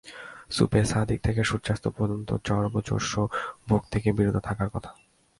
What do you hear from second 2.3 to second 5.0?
চর্বচোষ্য ভোগ থেকে বিরত থাকার কথা।